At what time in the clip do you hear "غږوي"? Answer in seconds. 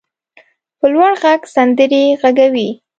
2.21-2.69